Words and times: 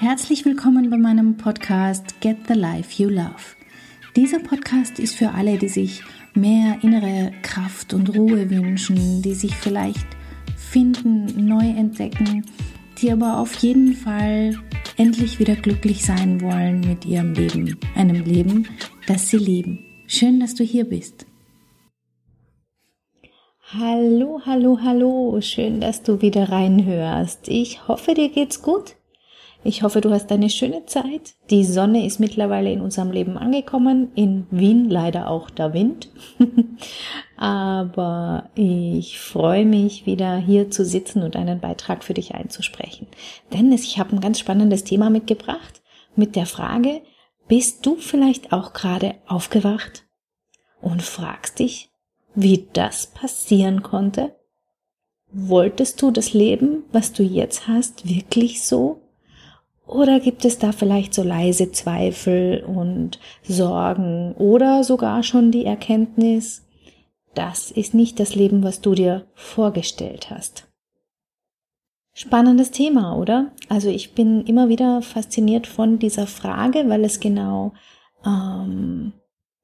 Herzlich 0.00 0.44
willkommen 0.44 0.90
bei 0.90 0.98
meinem 0.98 1.36
Podcast 1.36 2.20
Get 2.20 2.48
the 2.48 2.54
Life 2.54 3.00
You 3.00 3.08
Love. 3.08 3.54
Dieser 4.16 4.40
Podcast 4.40 4.98
ist 4.98 5.14
für 5.14 5.30
alle, 5.30 5.56
die 5.56 5.68
sich 5.68 6.02
mehr 6.34 6.78
innere 6.82 7.30
Kraft 7.42 7.94
und 7.94 8.12
Ruhe 8.16 8.50
wünschen, 8.50 9.22
die 9.22 9.34
sich 9.34 9.54
vielleicht 9.54 10.04
finden, 10.56 11.46
neu 11.46 11.64
entdecken, 11.64 12.44
die 12.98 13.12
aber 13.12 13.38
auf 13.38 13.54
jeden 13.58 13.94
Fall 13.94 14.58
endlich 14.96 15.38
wieder 15.38 15.54
glücklich 15.54 16.04
sein 16.04 16.40
wollen 16.40 16.80
mit 16.80 17.06
ihrem 17.06 17.32
Leben, 17.32 17.78
einem 17.94 18.24
Leben, 18.24 18.66
das 19.06 19.30
sie 19.30 19.38
lieben. 19.38 19.78
Schön, 20.08 20.40
dass 20.40 20.56
du 20.56 20.64
hier 20.64 20.86
bist. 20.86 21.24
Hallo, 23.72 24.40
hallo, 24.44 24.80
hallo, 24.82 25.40
schön, 25.40 25.80
dass 25.80 26.02
du 26.02 26.20
wieder 26.20 26.48
reinhörst. 26.48 27.48
Ich 27.48 27.86
hoffe, 27.86 28.14
dir 28.14 28.28
geht's 28.28 28.60
gut. 28.60 28.96
Ich 29.66 29.82
hoffe, 29.82 30.02
du 30.02 30.10
hast 30.10 30.30
eine 30.30 30.50
schöne 30.50 30.84
Zeit. 30.84 31.36
Die 31.48 31.64
Sonne 31.64 32.04
ist 32.04 32.20
mittlerweile 32.20 32.70
in 32.70 32.82
unserem 32.82 33.10
Leben 33.10 33.38
angekommen. 33.38 34.12
In 34.14 34.46
Wien 34.50 34.90
leider 34.90 35.30
auch 35.30 35.48
der 35.48 35.72
Wind. 35.72 36.10
Aber 37.38 38.50
ich 38.54 39.18
freue 39.18 39.64
mich, 39.64 40.04
wieder 40.04 40.36
hier 40.36 40.70
zu 40.70 40.84
sitzen 40.84 41.22
und 41.22 41.34
einen 41.34 41.60
Beitrag 41.60 42.04
für 42.04 42.12
dich 42.12 42.34
einzusprechen. 42.34 43.06
Denn 43.54 43.72
ich 43.72 43.98
habe 43.98 44.14
ein 44.14 44.20
ganz 44.20 44.38
spannendes 44.38 44.84
Thema 44.84 45.08
mitgebracht 45.08 45.82
mit 46.14 46.36
der 46.36 46.46
Frage, 46.46 47.00
bist 47.48 47.86
du 47.86 47.96
vielleicht 47.96 48.52
auch 48.52 48.74
gerade 48.74 49.14
aufgewacht 49.26 50.04
und 50.82 51.02
fragst 51.02 51.58
dich, 51.58 51.90
wie 52.34 52.68
das 52.74 53.06
passieren 53.06 53.82
konnte? 53.82 54.34
Wolltest 55.32 56.02
du 56.02 56.10
das 56.10 56.34
Leben, 56.34 56.84
was 56.92 57.14
du 57.14 57.22
jetzt 57.22 57.66
hast, 57.66 58.06
wirklich 58.06 58.62
so? 58.62 59.03
Oder 59.86 60.18
gibt 60.18 60.44
es 60.44 60.58
da 60.58 60.72
vielleicht 60.72 61.12
so 61.12 61.22
leise 61.22 61.70
Zweifel 61.70 62.64
und 62.64 63.18
Sorgen 63.42 64.32
oder 64.34 64.82
sogar 64.82 65.22
schon 65.22 65.50
die 65.50 65.66
Erkenntnis, 65.66 66.64
das 67.34 67.70
ist 67.70 67.94
nicht 67.94 68.18
das 68.18 68.34
Leben, 68.34 68.62
was 68.62 68.80
du 68.80 68.94
dir 68.94 69.26
vorgestellt 69.34 70.30
hast? 70.30 70.68
Spannendes 72.14 72.70
Thema, 72.70 73.16
oder? 73.16 73.50
Also 73.68 73.88
ich 73.88 74.14
bin 74.14 74.44
immer 74.44 74.68
wieder 74.68 75.02
fasziniert 75.02 75.66
von 75.66 75.98
dieser 75.98 76.28
Frage, 76.28 76.88
weil 76.88 77.04
es 77.04 77.18
genau 77.18 77.72
ähm, 78.24 79.12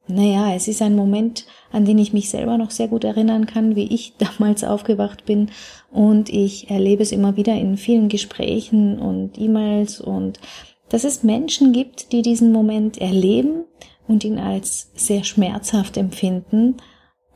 naja, 0.06 0.54
es 0.54 0.66
ist 0.68 0.82
ein 0.82 0.96
Moment, 0.96 1.46
an 1.72 1.84
den 1.84 1.98
ich 1.98 2.12
mich 2.12 2.30
selber 2.30 2.58
noch 2.58 2.70
sehr 2.70 2.88
gut 2.88 3.04
erinnern 3.04 3.46
kann, 3.46 3.76
wie 3.76 3.92
ich 3.92 4.14
damals 4.18 4.64
aufgewacht 4.64 5.24
bin. 5.24 5.50
Und 5.90 6.28
ich 6.28 6.70
erlebe 6.70 7.02
es 7.02 7.12
immer 7.12 7.36
wieder 7.36 7.54
in 7.54 7.76
vielen 7.76 8.08
Gesprächen 8.08 8.98
und 8.98 9.38
E-Mails 9.38 10.00
und 10.00 10.40
dass 10.88 11.04
es 11.04 11.22
Menschen 11.22 11.72
gibt, 11.72 12.12
die 12.12 12.22
diesen 12.22 12.50
Moment 12.50 12.98
erleben 12.98 13.64
und 14.08 14.24
ihn 14.24 14.38
als 14.38 14.90
sehr 14.94 15.22
schmerzhaft 15.22 15.96
empfinden 15.96 16.78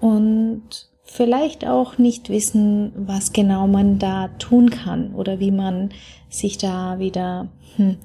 und 0.00 0.88
vielleicht 1.04 1.64
auch 1.64 1.98
nicht 1.98 2.30
wissen, 2.30 2.92
was 2.96 3.32
genau 3.32 3.68
man 3.68 4.00
da 4.00 4.28
tun 4.38 4.70
kann 4.70 5.14
oder 5.14 5.38
wie 5.38 5.52
man 5.52 5.90
sich 6.28 6.58
da 6.58 6.98
wieder 6.98 7.48
hm, 7.76 7.98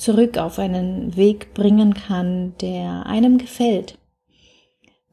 zurück 0.00 0.38
auf 0.38 0.58
einen 0.58 1.16
Weg 1.16 1.52
bringen 1.54 1.94
kann, 1.94 2.54
der 2.60 3.06
einem 3.06 3.38
gefällt. 3.38 3.98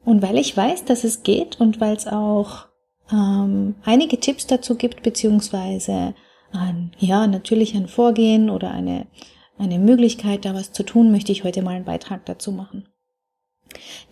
Und 0.04 0.22
weil 0.22 0.38
ich 0.38 0.56
weiß, 0.56 0.86
dass 0.86 1.04
es 1.04 1.22
geht 1.22 1.60
und 1.60 1.80
weil 1.80 1.94
es 1.94 2.06
auch 2.06 2.66
ähm, 3.12 3.74
einige 3.84 4.18
Tipps 4.18 4.46
dazu 4.46 4.76
gibt, 4.76 5.02
beziehungsweise 5.02 6.14
ein, 6.52 6.92
ja, 6.98 7.26
natürlich 7.26 7.74
ein 7.76 7.88
Vorgehen 7.88 8.48
oder 8.48 8.70
eine, 8.70 9.06
eine 9.58 9.78
Möglichkeit, 9.78 10.46
da 10.46 10.54
was 10.54 10.72
zu 10.72 10.82
tun, 10.82 11.12
möchte 11.12 11.32
ich 11.32 11.44
heute 11.44 11.60
mal 11.62 11.74
einen 11.74 11.84
Beitrag 11.84 12.24
dazu 12.24 12.52
machen. 12.52 12.88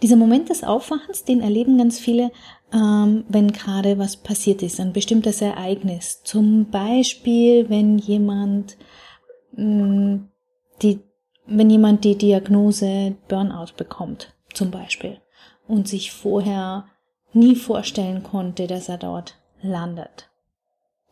Dieser 0.02 0.16
Moment 0.16 0.50
des 0.50 0.62
Aufwachens, 0.62 1.24
den 1.24 1.40
erleben 1.40 1.78
ganz 1.78 1.98
viele, 1.98 2.30
ähm, 2.74 3.24
wenn 3.30 3.52
gerade 3.52 3.98
was 3.98 4.18
passiert 4.18 4.62
ist, 4.62 4.78
ein 4.80 4.92
bestimmtes 4.92 5.40
Ereignis. 5.40 6.22
Zum 6.22 6.68
Beispiel, 6.70 7.70
wenn 7.70 7.96
jemand 7.96 8.76
mh, 9.52 9.64
mm, 9.64 10.28
die, 10.82 11.00
wenn 11.46 11.70
jemand 11.70 12.04
die 12.04 12.16
Diagnose 12.16 13.16
Burnout 13.28 13.74
bekommt, 13.76 14.34
zum 14.52 14.70
Beispiel, 14.70 15.18
und 15.66 15.88
sich 15.88 16.12
vorher 16.12 16.86
nie 17.32 17.54
vorstellen 17.54 18.22
konnte, 18.22 18.66
dass 18.66 18.88
er 18.88 18.98
dort 18.98 19.36
landet. 19.62 20.30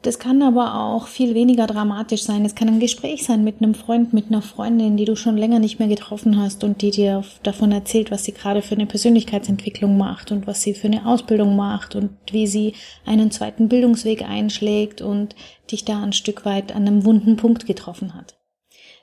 Das 0.04 0.18
kann 0.18 0.42
aber 0.42 0.74
auch 0.74 1.06
viel 1.06 1.34
weniger 1.34 1.66
dramatisch 1.66 2.24
sein. 2.24 2.44
Es 2.44 2.54
kann 2.54 2.68
ein 2.68 2.78
Gespräch 2.78 3.24
sein 3.24 3.42
mit 3.42 3.62
einem 3.62 3.74
Freund, 3.74 4.12
mit 4.12 4.26
einer 4.26 4.42
Freundin, 4.42 4.98
die 4.98 5.06
du 5.06 5.16
schon 5.16 5.38
länger 5.38 5.60
nicht 5.60 5.78
mehr 5.78 5.88
getroffen 5.88 6.38
hast 6.38 6.62
und 6.62 6.82
die 6.82 6.90
dir 6.90 7.24
davon 7.42 7.72
erzählt, 7.72 8.10
was 8.10 8.24
sie 8.24 8.32
gerade 8.32 8.60
für 8.60 8.74
eine 8.74 8.84
Persönlichkeitsentwicklung 8.84 9.96
macht 9.96 10.30
und 10.30 10.46
was 10.46 10.60
sie 10.60 10.74
für 10.74 10.88
eine 10.88 11.06
Ausbildung 11.06 11.56
macht 11.56 11.96
und 11.96 12.10
wie 12.30 12.46
sie 12.46 12.74
einen 13.06 13.30
zweiten 13.30 13.68
Bildungsweg 13.68 14.28
einschlägt 14.28 15.00
und 15.00 15.34
dich 15.72 15.86
da 15.86 16.02
ein 16.02 16.12
Stück 16.12 16.44
weit 16.44 16.76
an 16.76 16.86
einem 16.86 17.06
wunden 17.06 17.36
Punkt 17.36 17.64
getroffen 17.64 18.12
hat. 18.12 18.36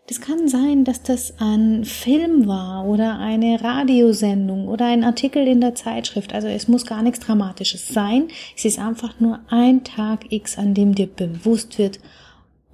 Das 0.08 0.20
kann 0.20 0.50
sein, 0.50 0.84
dass 0.84 1.04
das 1.04 1.40
ein 1.40 1.86
Film 1.86 2.48
war 2.48 2.86
oder 2.86 3.20
eine 3.20 3.64
Radiosendung 3.64 4.68
oder 4.68 4.88
ein 4.88 5.04
Artikel 5.04 5.48
in 5.48 5.62
der 5.62 5.76
Zeitschrift. 5.76 6.34
Also 6.34 6.48
es 6.48 6.68
muss 6.68 6.86
gar 6.86 7.02
nichts 7.02 7.20
Dramatisches 7.20 7.88
sein. 7.88 8.28
Es 8.56 8.66
ist 8.66 8.80
einfach 8.80 9.20
nur 9.20 9.40
ein 9.48 9.84
Tag 9.84 10.32
X, 10.32 10.58
an 10.58 10.74
dem 10.74 10.96
dir 10.96 11.08
bewusst 11.08 11.78
wird, 11.78 12.00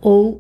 oh 0.02 0.40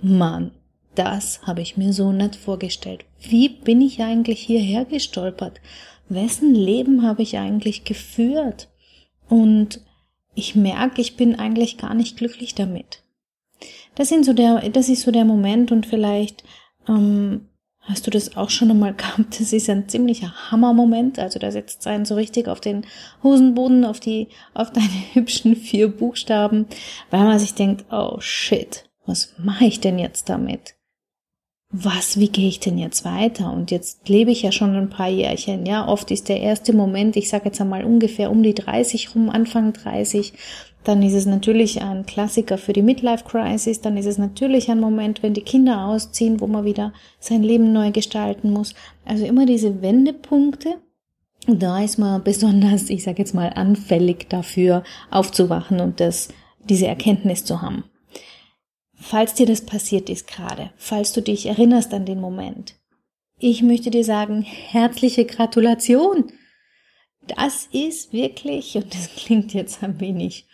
Mann, 0.00 0.52
das 0.94 1.42
habe 1.42 1.60
ich 1.60 1.76
mir 1.76 1.92
so 1.92 2.12
nicht 2.12 2.36
vorgestellt. 2.36 3.04
Wie 3.20 3.48
bin 3.48 3.80
ich 3.80 4.00
eigentlich 4.02 4.40
hierher 4.40 4.84
gestolpert? 4.84 5.60
Wessen 6.08 6.54
Leben 6.54 7.02
habe 7.02 7.22
ich 7.22 7.38
eigentlich 7.38 7.84
geführt? 7.84 8.68
Und 9.28 9.80
ich 10.34 10.54
merke, 10.54 11.00
ich 11.00 11.16
bin 11.16 11.38
eigentlich 11.38 11.78
gar 11.78 11.94
nicht 11.94 12.16
glücklich 12.16 12.54
damit. 12.54 13.01
Das 13.94 14.08
sind 14.08 14.24
so 14.24 14.32
der, 14.32 14.68
das 14.70 14.88
ist 14.88 15.02
so 15.02 15.10
der 15.10 15.24
Moment 15.24 15.72
und 15.72 15.86
vielleicht 15.86 16.44
ähm, 16.88 17.48
hast 17.80 18.06
du 18.06 18.10
das 18.10 18.36
auch 18.36 18.50
schon 18.50 18.70
einmal 18.70 18.94
gehabt. 18.96 19.40
Das 19.40 19.52
ist 19.52 19.68
ein 19.68 19.88
ziemlicher 19.88 20.32
Hammermoment. 20.50 21.18
Also 21.18 21.38
da 21.38 21.50
setzt 21.50 21.86
einen 21.86 22.04
so 22.04 22.14
richtig 22.14 22.48
auf 22.48 22.60
den 22.60 22.86
Hosenboden, 23.22 23.84
auf 23.84 24.00
die, 24.00 24.28
auf 24.54 24.72
deine 24.72 24.88
hübschen 25.12 25.56
vier 25.56 25.88
Buchstaben, 25.88 26.66
weil 27.10 27.24
man 27.24 27.38
sich 27.38 27.54
denkt, 27.54 27.84
oh 27.90 28.16
shit, 28.20 28.88
was 29.06 29.34
mache 29.38 29.64
ich 29.66 29.80
denn 29.80 29.98
jetzt 29.98 30.28
damit? 30.28 30.74
was, 31.72 32.18
wie 32.20 32.28
gehe 32.28 32.48
ich 32.48 32.60
denn 32.60 32.76
jetzt 32.76 33.06
weiter? 33.06 33.50
Und 33.50 33.70
jetzt 33.70 34.06
lebe 34.06 34.30
ich 34.30 34.42
ja 34.42 34.52
schon 34.52 34.76
ein 34.76 34.90
paar 34.90 35.08
Jährchen. 35.08 35.64
Ja, 35.64 35.88
oft 35.88 36.10
ist 36.10 36.28
der 36.28 36.40
erste 36.40 36.74
Moment, 36.74 37.16
ich 37.16 37.30
sage 37.30 37.46
jetzt 37.46 37.62
einmal 37.62 37.84
ungefähr 37.84 38.30
um 38.30 38.42
die 38.42 38.54
30 38.54 39.14
rum, 39.14 39.30
Anfang 39.30 39.72
30, 39.72 40.34
dann 40.84 41.02
ist 41.02 41.14
es 41.14 41.26
natürlich 41.26 41.80
ein 41.80 42.06
Klassiker 42.06 42.58
für 42.58 42.72
die 42.72 42.82
Midlife 42.82 43.24
Crisis. 43.24 43.80
Dann 43.80 43.96
ist 43.96 44.06
es 44.06 44.18
natürlich 44.18 44.70
ein 44.70 44.80
Moment, 44.80 45.22
wenn 45.22 45.34
die 45.34 45.42
Kinder 45.42 45.86
ausziehen, 45.86 46.40
wo 46.40 46.46
man 46.46 46.64
wieder 46.64 46.92
sein 47.20 47.42
Leben 47.42 47.72
neu 47.72 47.92
gestalten 47.92 48.50
muss. 48.50 48.74
Also 49.04 49.24
immer 49.24 49.46
diese 49.46 49.80
Wendepunkte. 49.80 50.76
Und 51.46 51.62
da 51.62 51.82
ist 51.82 51.98
man 51.98 52.22
besonders, 52.22 52.90
ich 52.90 53.04
sage 53.04 53.18
jetzt 53.18 53.34
mal, 53.34 53.50
anfällig 53.54 54.28
dafür, 54.28 54.82
aufzuwachen 55.10 55.80
und 55.80 56.00
das, 56.00 56.28
diese 56.68 56.86
Erkenntnis 56.86 57.44
zu 57.44 57.62
haben. 57.62 57.84
Falls 58.94 59.34
dir 59.34 59.46
das 59.46 59.62
passiert 59.62 60.08
ist 60.08 60.28
gerade, 60.28 60.70
falls 60.76 61.12
du 61.12 61.22
dich 61.22 61.46
erinnerst 61.46 61.92
an 61.92 62.06
den 62.06 62.20
Moment, 62.20 62.76
ich 63.38 63.62
möchte 63.62 63.90
dir 63.90 64.04
sagen, 64.04 64.42
herzliche 64.42 65.24
Gratulation 65.24 66.30
das 67.26 67.68
ist 67.72 68.12
wirklich, 68.12 68.74
und 68.76 68.94
das 68.94 69.10
klingt 69.16 69.54
jetzt 69.54 69.82
ein 69.82 70.00
wenig 70.00 70.46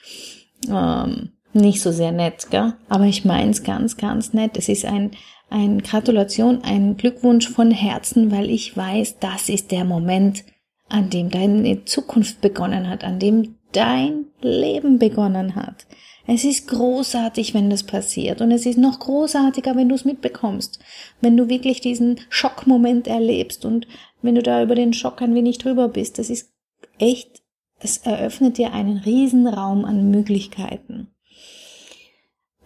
ähm, 0.69 1.33
nicht 1.53 1.81
so 1.81 1.93
sehr 1.93 2.13
nett, 2.13 2.51
gell? 2.51 2.75
aber 2.89 3.05
ich 3.05 3.25
meine 3.25 3.51
es 3.51 3.63
ganz, 3.63 3.97
ganz 3.97 4.33
nett. 4.33 4.57
Es 4.57 4.69
ist 4.69 4.85
ein, 4.85 5.13
ein 5.51 5.83
Gratulation, 5.83 6.63
ein 6.63 6.97
Glückwunsch 6.97 7.49
von 7.49 7.71
Herzen, 7.71 8.31
weil 8.31 8.51
ich 8.51 8.77
weiß, 8.77 9.19
das 9.19 9.49
ist 9.49 9.71
der 9.71 9.85
Moment, 9.85 10.45
an 10.89 11.11
dem 11.11 11.31
deine 11.31 11.85
Zukunft 11.85 12.41
begonnen 12.41 12.89
hat, 12.89 13.05
an 13.05 13.19
dem 13.19 13.57
dein 13.73 14.27
Leben 14.41 14.99
begonnen 14.99 15.55
hat. 15.55 15.87
Es 16.27 16.45
ist 16.45 16.69
großartig, 16.69 17.55
wenn 17.55 17.71
das 17.71 17.85
passiert 17.85 18.43
und 18.43 18.51
es 18.53 18.67
ist 18.67 18.77
noch 18.77 18.99
großartiger, 18.99 19.77
wenn 19.77 19.89
du 19.89 19.95
es 19.95 20.05
mitbekommst, 20.05 20.79
wenn 21.23 21.37
du 21.39 21.49
wirklich 21.49 21.81
diesen 21.81 22.21
Schockmoment 22.29 23.07
erlebst 23.07 23.65
und 23.65 23.87
wenn 24.21 24.35
du 24.35 24.43
da 24.43 24.63
über 24.63 24.75
den 24.75 24.93
Schock 24.93 25.23
ein 25.23 25.35
wenig 25.35 25.57
drüber 25.57 25.89
bist. 25.89 26.19
Das 26.19 26.29
ist 26.29 26.51
echt, 26.99 27.43
es 27.81 27.99
eröffnet 27.99 28.59
dir 28.59 28.73
einen 28.73 28.99
riesen 28.99 29.47
Raum 29.47 29.85
an 29.85 30.11
Möglichkeiten. 30.11 31.09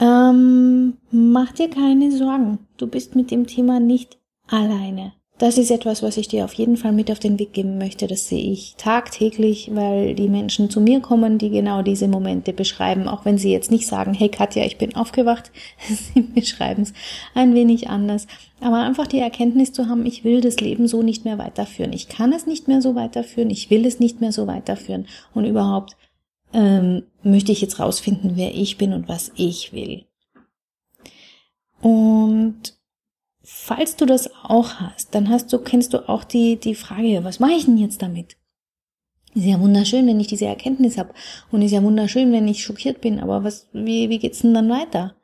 Ähm, 0.01 0.99
mach 1.11 1.53
dir 1.53 1.71
keine 1.71 2.11
Sorgen. 2.11 2.67
Du 2.77 2.87
bist 2.87 3.15
mit 3.15 3.31
dem 3.31 3.47
Thema 3.47 3.79
nicht 3.79 4.19
alleine. 4.49 5.13
Das 5.43 5.59
ist 5.59 5.73
etwas, 5.73 6.05
was 6.05 6.19
ich 6.19 6.29
dir 6.29 6.45
auf 6.45 6.55
jeden 6.55 6.77
Fall 6.77 6.93
mit 6.93 7.11
auf 7.11 7.19
den 7.19 7.37
Weg 7.37 7.53
geben 7.53 7.77
möchte. 7.77 8.07
Das 8.07 8.29
sehe 8.29 8.53
ich 8.53 8.77
tagtäglich, 8.77 9.71
weil 9.75 10.15
die 10.15 10.29
Menschen 10.29 10.71
zu 10.71 10.81
mir 10.81 11.01
kommen, 11.01 11.39
die 11.39 11.51
genau 11.51 11.83
diese 11.83 12.07
Momente 12.07 12.53
beschreiben, 12.53 13.09
auch 13.09 13.25
wenn 13.25 13.39
sie 13.39 13.51
jetzt 13.51 13.73
nicht 13.73 13.89
sagen, 13.89 14.15
hey 14.15 14.29
Katja, 14.29 14.65
ich 14.65 14.79
bin 14.79 14.95
aufgewacht. 14.95 15.51
sie 16.15 16.21
beschreiben 16.21 16.83
es 16.83 16.93
ein 17.35 17.57
wenig 17.57 17.91
anders. 17.91 18.29
Aber 18.61 18.83
einfach 18.83 19.09
die 19.09 19.19
Erkenntnis 19.19 19.73
zu 19.73 19.89
haben, 19.89 20.07
ich 20.07 20.23
will 20.23 20.43
das 20.43 20.61
Leben 20.61 20.87
so 20.87 21.03
nicht 21.03 21.25
mehr 21.25 21.39
weiterführen. 21.39 21.93
Ich 21.93 22.09
kann 22.09 22.33
es 22.33 22.47
nicht 22.47 22.69
mehr 22.69 22.81
so 22.81 22.95
weiterführen. 22.95 23.51
Ich 23.51 23.69
will 23.69 23.85
es 23.85 23.99
nicht 23.99 24.21
mehr 24.21 24.31
so 24.31 24.47
weiterführen. 24.47 25.09
Und 25.35 25.45
überhaupt 25.45 25.97
ähm, 26.53 27.03
möchte 27.25 27.51
ich 27.51 27.61
jetzt 27.61 27.81
rausfinden, 27.81 28.37
wer 28.37 28.55
ich 28.55 28.79
bin 28.79 28.93
und 28.93 29.09
was 29.09 29.33
ich 29.35 29.73
will. 29.73 30.05
Und 31.81 32.81
falls 33.43 33.97
du 33.97 34.07
das 34.07 34.31
auch 34.45 34.75
hast, 34.75 35.15
dann 35.15 35.29
hast 35.29 35.53
du, 35.53 35.59
kennst 35.59 35.95
du 35.95 36.09
auch 36.09 36.25
die, 36.25 36.57
die 36.57 36.75
Frage, 36.75 37.25
was 37.25 37.41
mache 37.41 37.53
ich 37.53 37.65
denn 37.65 37.79
jetzt 37.79 38.03
damit? 38.03 38.37
Ist 39.35 39.47
ja 39.47 39.59
wunderschön, 39.61 40.07
wenn 40.07 40.21
ich 40.21 40.27
diese 40.27 40.47
Erkenntnis 40.47 40.99
habe. 40.99 41.15
Und 41.51 41.63
ist 41.63 41.73
ja 41.73 41.83
wunderschön, 41.83 42.33
wenn 42.33 42.47
ich 42.49 42.63
schockiert 42.63 43.01
bin. 43.01 43.19
Aber 43.19 43.45
was, 43.45 43.67
wie, 43.73 44.11
wie 44.11 44.19
geht's 44.19 44.41
denn 44.41 44.53
dann 44.53 44.69
weiter? 44.69 45.15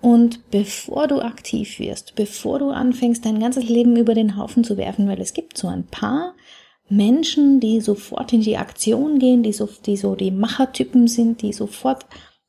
Und 0.00 0.50
bevor 0.50 1.08
du 1.08 1.20
aktiv 1.20 1.78
wirst, 1.78 2.14
bevor 2.14 2.58
du 2.58 2.70
anfängst, 2.70 3.24
dein 3.24 3.40
ganzes 3.40 3.68
Leben 3.68 3.96
über 3.96 4.14
den 4.14 4.36
Haufen 4.36 4.64
zu 4.64 4.76
werfen, 4.76 5.08
weil 5.08 5.20
es 5.20 5.32
gibt 5.32 5.56
so 5.56 5.68
ein 5.68 5.86
paar 5.86 6.34
Menschen, 6.88 7.60
die 7.60 7.80
sofort 7.80 8.32
in 8.32 8.42
die 8.42 8.58
Aktion 8.58 9.18
gehen, 9.18 9.42
die 9.42 9.52
so, 9.52 9.68
die 9.86 9.96
so 9.96 10.14
die 10.14 10.30
Machertypen 10.30 11.08
sind, 11.08 11.40
die 11.42 11.52
sofort 11.52 12.06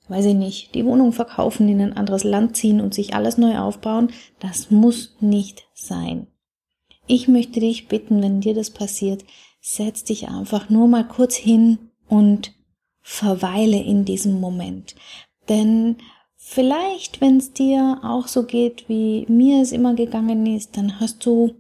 weiß 0.07 0.25
ich 0.25 0.35
nicht, 0.35 0.75
die 0.75 0.85
Wohnung 0.85 1.11
verkaufen, 1.11 1.67
in 1.67 1.81
ein 1.81 1.97
anderes 1.97 2.23
Land 2.23 2.55
ziehen 2.55 2.81
und 2.81 2.93
sich 2.93 3.15
alles 3.15 3.37
neu 3.37 3.57
aufbauen, 3.57 4.11
das 4.39 4.71
muss 4.71 5.15
nicht 5.19 5.67
sein. 5.73 6.27
Ich 7.07 7.27
möchte 7.27 7.59
dich 7.59 7.87
bitten, 7.87 8.21
wenn 8.21 8.41
dir 8.41 8.53
das 8.53 8.71
passiert, 8.71 9.23
setz 9.61 10.03
dich 10.03 10.27
einfach 10.27 10.69
nur 10.69 10.87
mal 10.87 11.07
kurz 11.07 11.35
hin 11.35 11.91
und 12.07 12.53
verweile 13.01 13.81
in 13.81 14.05
diesem 14.05 14.39
Moment. 14.39 14.95
Denn 15.49 15.97
vielleicht, 16.35 17.21
wenn 17.21 17.37
es 17.37 17.53
dir 17.53 17.99
auch 18.03 18.27
so 18.27 18.43
geht, 18.43 18.89
wie 18.89 19.25
mir 19.27 19.61
es 19.61 19.71
immer 19.71 19.93
gegangen 19.93 20.45
ist, 20.47 20.77
dann 20.77 20.99
hast 20.99 21.25
du, 21.25 21.55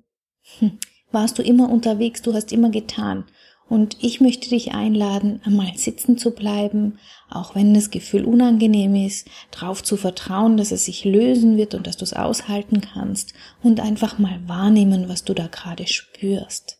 hm, 0.59 0.79
warst 1.11 1.37
du 1.37 1.43
immer 1.43 1.69
unterwegs, 1.69 2.21
du 2.21 2.33
hast 2.33 2.51
immer 2.51 2.69
getan. 2.69 3.25
Und 3.67 3.97
ich 4.01 4.21
möchte 4.21 4.49
dich 4.49 4.73
einladen, 4.73 5.41
einmal 5.43 5.75
sitzen 5.75 6.19
zu 6.19 6.31
bleiben, 6.31 6.99
auch 7.29 7.55
wenn 7.55 7.73
das 7.73 7.89
Gefühl 7.89 8.23
unangenehm 8.23 8.93
ist, 8.95 9.27
darauf 9.49 9.83
zu 9.83 9.97
vertrauen, 9.97 10.55
dass 10.55 10.71
es 10.71 10.85
sich 10.85 11.03
lösen 11.03 11.57
wird 11.57 11.73
und 11.73 11.87
dass 11.87 11.97
du 11.97 12.03
es 12.03 12.13
aushalten 12.13 12.81
kannst 12.81 13.33
und 13.63 13.79
einfach 13.79 14.19
mal 14.19 14.39
wahrnehmen, 14.47 15.09
was 15.09 15.23
du 15.23 15.33
da 15.33 15.47
gerade 15.47 15.87
spürst. 15.87 16.79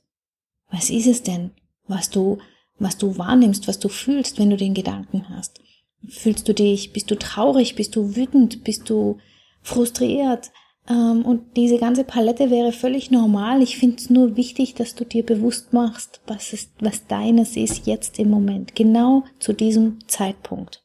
Was 0.69 0.91
ist 0.91 1.07
es 1.07 1.23
denn, 1.23 1.51
was 1.87 2.11
du, 2.11 2.37
was 2.77 2.97
du 2.97 3.17
wahrnimmst, 3.17 3.67
was 3.67 3.79
du 3.79 3.89
fühlst, 3.89 4.37
wenn 4.37 4.51
du 4.51 4.57
den 4.57 4.75
Gedanken 4.75 5.27
hast? 5.29 5.59
Fühlst 6.07 6.47
du 6.47 6.53
dich, 6.53 6.93
bist 6.93 7.09
du 7.09 7.15
traurig, 7.17 7.75
bist 7.75 7.95
du 7.95 8.15
wütend, 8.15 8.63
bist 8.63 8.89
du 8.91 9.17
frustriert? 9.63 10.51
Ähm, 10.87 11.25
und 11.25 11.55
diese 11.55 11.77
ganze 11.77 12.03
Palette 12.03 12.51
wäre 12.51 12.71
völlig 12.71 13.09
normal. 13.11 13.61
Ich 13.61 13.77
finde 13.77 13.97
es 13.97 14.09
nur 14.09 14.35
wichtig, 14.35 14.75
dass 14.75 14.95
du 14.95 15.03
dir 15.03 15.25
bewusst 15.25 15.73
machst, 15.73 16.21
was, 16.27 16.53
ist, 16.53 16.71
was 16.79 17.07
deines 17.07 17.57
ist 17.57 17.87
jetzt 17.87 18.19
im 18.19 18.29
Moment, 18.29 18.75
genau 18.75 19.23
zu 19.39 19.53
diesem 19.53 19.99
Zeitpunkt. 20.07 20.83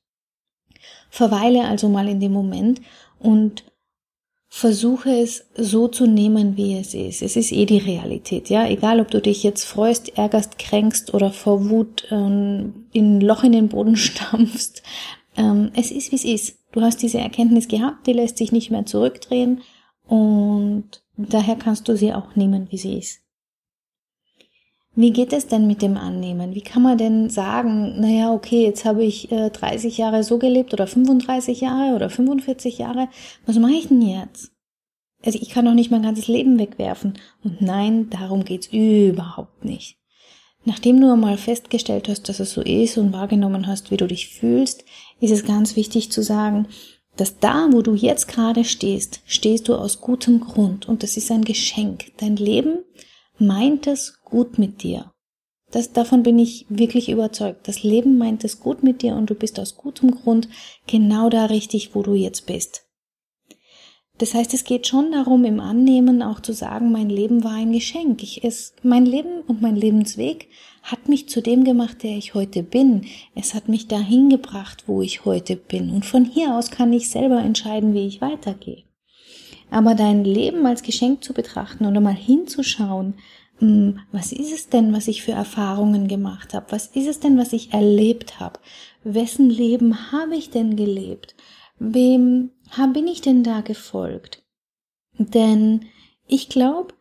Verweile 1.10 1.64
also 1.64 1.88
mal 1.88 2.08
in 2.08 2.20
dem 2.20 2.32
Moment 2.32 2.80
und 3.18 3.64
versuche 4.48 5.10
es 5.10 5.46
so 5.54 5.86
zu 5.86 6.06
nehmen, 6.06 6.56
wie 6.56 6.76
es 6.76 6.94
ist. 6.94 7.22
Es 7.22 7.36
ist 7.36 7.52
eh 7.52 7.66
die 7.66 7.78
Realität, 7.78 8.48
ja. 8.48 8.66
Egal, 8.66 9.00
ob 9.00 9.10
du 9.10 9.20
dich 9.20 9.42
jetzt 9.42 9.64
freust, 9.64 10.16
ärgerst, 10.16 10.58
kränkst 10.58 11.14
oder 11.14 11.30
vor 11.30 11.68
Wut 11.68 12.08
ähm, 12.10 12.86
in 12.92 13.18
ein 13.18 13.20
Loch 13.20 13.44
in 13.44 13.52
den 13.52 13.68
Boden 13.68 13.96
stampfst. 13.96 14.82
Ähm, 15.36 15.70
es 15.76 15.90
ist, 15.90 16.10
wie 16.10 16.16
es 16.16 16.24
ist. 16.24 16.58
Du 16.72 16.80
hast 16.80 17.02
diese 17.02 17.18
Erkenntnis 17.18 17.68
gehabt, 17.68 18.06
die 18.06 18.12
lässt 18.12 18.38
sich 18.38 18.50
nicht 18.50 18.70
mehr 18.70 18.86
zurückdrehen 18.86 19.60
und 20.10 21.04
daher 21.16 21.54
kannst 21.54 21.86
du 21.86 21.96
sie 21.96 22.12
auch 22.12 22.34
nehmen, 22.34 22.66
wie 22.70 22.78
sie 22.78 22.98
ist. 22.98 23.20
Wie 24.96 25.12
geht 25.12 25.32
es 25.32 25.46
denn 25.46 25.68
mit 25.68 25.82
dem 25.82 25.96
Annehmen? 25.96 26.56
Wie 26.56 26.62
kann 26.62 26.82
man 26.82 26.98
denn 26.98 27.30
sagen, 27.30 28.00
naja, 28.00 28.32
okay, 28.32 28.64
jetzt 28.64 28.84
habe 28.84 29.04
ich 29.04 29.30
äh, 29.30 29.50
30 29.50 29.96
Jahre 29.98 30.24
so 30.24 30.38
gelebt 30.38 30.72
oder 30.72 30.88
35 30.88 31.60
Jahre 31.60 31.94
oder 31.94 32.10
45 32.10 32.78
Jahre, 32.78 33.08
was 33.46 33.56
mache 33.60 33.74
ich 33.74 33.86
denn 33.86 34.02
jetzt? 34.02 34.50
Also 35.24 35.38
ich 35.40 35.50
kann 35.50 35.64
doch 35.64 35.74
nicht 35.74 35.92
mein 35.92 36.02
ganzes 36.02 36.26
Leben 36.26 36.58
wegwerfen. 36.58 37.14
Und 37.44 37.62
nein, 37.62 38.10
darum 38.10 38.44
geht's 38.44 38.66
überhaupt 38.72 39.64
nicht. 39.64 39.96
Nachdem 40.64 41.00
du 41.00 41.12
einmal 41.12 41.38
festgestellt 41.38 42.08
hast, 42.08 42.28
dass 42.28 42.40
es 42.40 42.52
so 42.52 42.62
ist 42.62 42.98
und 42.98 43.12
wahrgenommen 43.12 43.68
hast, 43.68 43.92
wie 43.92 43.96
du 43.96 44.08
dich 44.08 44.28
fühlst, 44.28 44.84
ist 45.20 45.30
es 45.30 45.44
ganz 45.44 45.76
wichtig 45.76 46.10
zu 46.10 46.20
sagen, 46.24 46.66
dass 47.16 47.38
da, 47.38 47.68
wo 47.70 47.82
du 47.82 47.94
jetzt 47.94 48.28
gerade 48.28 48.64
stehst, 48.64 49.20
stehst 49.26 49.68
du 49.68 49.74
aus 49.74 50.00
gutem 50.00 50.40
Grund 50.40 50.88
und 50.88 51.02
das 51.02 51.16
ist 51.16 51.30
ein 51.30 51.44
Geschenk. 51.44 52.12
Dein 52.18 52.36
Leben 52.36 52.78
meint 53.38 53.86
es 53.86 54.20
gut 54.24 54.58
mit 54.58 54.82
dir. 54.82 55.12
Das, 55.70 55.92
davon 55.92 56.22
bin 56.22 56.38
ich 56.38 56.66
wirklich 56.68 57.08
überzeugt. 57.08 57.68
Das 57.68 57.82
Leben 57.82 58.18
meint 58.18 58.44
es 58.44 58.60
gut 58.60 58.82
mit 58.82 59.02
dir 59.02 59.14
und 59.14 59.30
du 59.30 59.34
bist 59.34 59.60
aus 59.60 59.76
gutem 59.76 60.10
Grund 60.10 60.48
genau 60.86 61.28
da 61.30 61.46
richtig, 61.46 61.94
wo 61.94 62.02
du 62.02 62.14
jetzt 62.14 62.46
bist. 62.46 62.86
Das 64.18 64.34
heißt, 64.34 64.52
es 64.52 64.64
geht 64.64 64.86
schon 64.86 65.12
darum, 65.12 65.44
im 65.44 65.60
Annehmen 65.60 66.22
auch 66.22 66.40
zu 66.40 66.52
sagen, 66.52 66.92
mein 66.92 67.08
Leben 67.08 67.42
war 67.42 67.52
ein 67.52 67.72
Geschenk. 67.72 68.22
Ich, 68.22 68.44
es, 68.44 68.74
mein 68.82 69.06
Leben 69.06 69.40
und 69.46 69.62
mein 69.62 69.76
Lebensweg 69.76 70.48
hat 70.82 71.08
mich 71.08 71.28
zu 71.28 71.42
dem 71.42 71.64
gemacht, 71.64 72.02
der 72.02 72.16
ich 72.16 72.34
heute 72.34 72.62
bin. 72.62 73.06
Es 73.34 73.54
hat 73.54 73.68
mich 73.68 73.88
dahin 73.88 74.28
gebracht, 74.28 74.84
wo 74.86 75.02
ich 75.02 75.24
heute 75.24 75.56
bin. 75.56 75.90
Und 75.90 76.06
von 76.06 76.24
hier 76.24 76.54
aus 76.54 76.70
kann 76.70 76.92
ich 76.92 77.10
selber 77.10 77.40
entscheiden, 77.40 77.94
wie 77.94 78.06
ich 78.06 78.20
weitergehe. 78.20 78.84
Aber 79.70 79.94
dein 79.94 80.24
Leben 80.24 80.66
als 80.66 80.82
Geschenk 80.82 81.22
zu 81.22 81.32
betrachten 81.32 81.86
oder 81.86 82.00
mal 82.00 82.14
hinzuschauen, 82.14 83.14
hm, 83.58 84.00
was 84.10 84.32
ist 84.32 84.52
es 84.52 84.68
denn, 84.68 84.92
was 84.92 85.06
ich 85.06 85.22
für 85.22 85.32
Erfahrungen 85.32 86.08
gemacht 86.08 86.54
habe? 86.54 86.66
Was 86.70 86.86
ist 86.86 87.06
es 87.06 87.20
denn, 87.20 87.38
was 87.38 87.52
ich 87.52 87.72
erlebt 87.72 88.40
habe? 88.40 88.58
Wessen 89.04 89.48
Leben 89.48 90.10
habe 90.12 90.34
ich 90.34 90.50
denn 90.50 90.76
gelebt? 90.76 91.34
Wem 91.78 92.50
bin 92.92 93.06
ich 93.06 93.20
denn 93.20 93.42
da 93.42 93.60
gefolgt? 93.60 94.42
Denn 95.18 95.86
ich 96.26 96.48
glaube, 96.48 96.94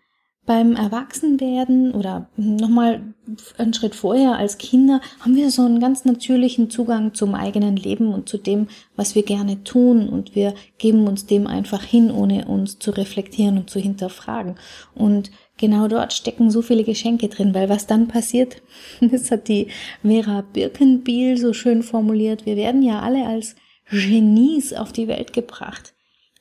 beim 0.49 0.75
Erwachsenwerden 0.75 1.91
oder 1.91 2.27
nochmal 2.35 3.13
einen 3.59 3.75
Schritt 3.75 3.93
vorher 3.93 4.35
als 4.35 4.57
Kinder 4.57 4.99
haben 5.19 5.35
wir 5.35 5.51
so 5.51 5.61
einen 5.61 5.79
ganz 5.79 6.05
natürlichen 6.05 6.71
Zugang 6.71 7.13
zum 7.13 7.35
eigenen 7.35 7.75
Leben 7.75 8.11
und 8.11 8.27
zu 8.27 8.39
dem, 8.39 8.67
was 8.95 9.13
wir 9.13 9.21
gerne 9.21 9.63
tun 9.63 10.09
und 10.09 10.33
wir 10.33 10.55
geben 10.79 11.07
uns 11.07 11.27
dem 11.27 11.45
einfach 11.45 11.83
hin, 11.83 12.09
ohne 12.09 12.47
uns 12.47 12.79
zu 12.79 12.89
reflektieren 12.89 13.59
und 13.59 13.69
zu 13.69 13.79
hinterfragen. 13.79 14.55
Und 14.95 15.29
genau 15.57 15.87
dort 15.87 16.13
stecken 16.13 16.49
so 16.49 16.63
viele 16.63 16.83
Geschenke 16.83 17.27
drin, 17.27 17.53
weil 17.53 17.69
was 17.69 17.85
dann 17.85 18.07
passiert, 18.07 18.63
das 19.01 19.29
hat 19.29 19.49
die 19.49 19.67
Vera 20.01 20.41
Birkenbiel 20.41 21.37
so 21.37 21.53
schön 21.53 21.83
formuliert, 21.83 22.47
wir 22.47 22.55
werden 22.55 22.81
ja 22.81 23.01
alle 23.01 23.27
als 23.27 23.55
Genies 23.91 24.73
auf 24.73 24.93
die 24.93 25.07
Welt 25.07 25.31
gebracht. 25.31 25.93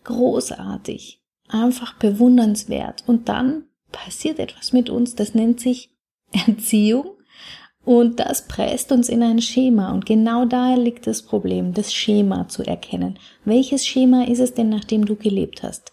Großartig, 0.04 1.20
einfach 1.48 1.98
bewundernswert. 1.98 3.04
Und 3.06 3.28
dann 3.28 3.64
passiert 3.92 4.38
etwas 4.38 4.72
mit 4.72 4.90
uns, 4.90 5.14
das 5.14 5.34
nennt 5.34 5.60
sich 5.60 5.90
Erziehung 6.32 7.18
und 7.84 8.20
das 8.20 8.46
presst 8.46 8.92
uns 8.92 9.08
in 9.08 9.22
ein 9.22 9.40
Schema. 9.40 9.92
Und 9.92 10.04
genau 10.04 10.44
da 10.44 10.74
liegt 10.74 11.06
das 11.06 11.22
Problem, 11.22 11.72
das 11.72 11.92
Schema 11.92 12.48
zu 12.48 12.62
erkennen. 12.62 13.18
Welches 13.44 13.86
Schema 13.86 14.24
ist 14.24 14.40
es 14.40 14.54
denn, 14.54 14.68
nachdem 14.68 15.06
du 15.06 15.16
gelebt 15.16 15.62
hast? 15.62 15.92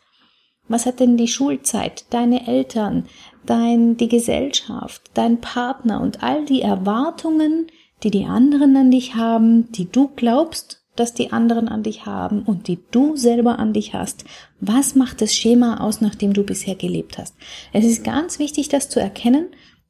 Was 0.68 0.86
hat 0.86 1.00
denn 1.00 1.16
die 1.16 1.28
Schulzeit, 1.28 2.06
deine 2.10 2.48
Eltern, 2.48 3.06
dein, 3.46 3.98
die 3.98 4.10
Gesellschaft, 4.10 5.04
dein 5.14 5.40
Partner 5.40 6.02
und 6.02 6.24
all 6.24 6.44
die 6.44 6.62
Erwartungen, 6.62 7.68
die 8.04 8.12
die 8.12 8.26
anderen 8.26 8.76
an 8.76 8.92
dich 8.92 9.16
haben, 9.16 9.72
die 9.72 9.90
du 9.90 10.10
glaubst, 10.16 10.85
das 10.96 11.14
die 11.14 11.32
anderen 11.32 11.68
an 11.68 11.84
dich 11.84 12.06
haben 12.06 12.44
und 12.44 12.68
die 12.68 12.80
du 12.92 13.16
selber 13.16 13.60
an 13.60 13.74
dich 13.74 13.94
hast. 13.94 14.26
Was 14.60 14.96
macht 14.96 15.22
das 15.22 15.36
Schema 15.36 15.82
aus, 15.82 16.02
nachdem 16.02 16.34
du 16.34 16.44
bisher 16.44 16.76
gelebt 16.76 17.18
hast? 17.18 17.36
Es 17.74 17.86
ist 17.86 18.04
ganz 18.04 18.40
wichtig, 18.40 18.70
das 18.70 18.90
zu 18.90 19.00
erkennen, 19.00 19.48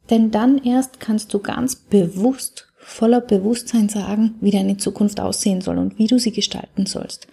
denn 0.10 0.32
dann 0.32 0.58
erst 0.58 1.00
kannst 1.00 1.34
du 1.34 1.40
ganz 1.40 1.76
bewusst, 1.76 2.68
voller 2.78 3.22
Bewusstsein 3.22 3.90
sagen, 3.90 4.36
wie 4.42 4.52
deine 4.52 4.78
Zukunft 4.78 5.20
aussehen 5.20 5.62
soll 5.62 5.78
und 5.78 5.98
wie 5.98 6.08
du 6.08 6.20
sie 6.20 6.32
gestalten 6.32 6.86
sollst. 6.86 7.28